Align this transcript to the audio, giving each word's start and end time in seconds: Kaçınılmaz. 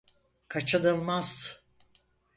Kaçınılmaz. 0.47 1.61